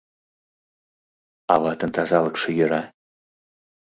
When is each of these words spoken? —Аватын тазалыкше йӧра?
—Аватын 1.53 1.89
тазалыкше 1.95 2.49
йӧра? 2.57 2.83